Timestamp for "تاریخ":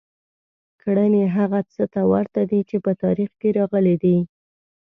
3.03-3.31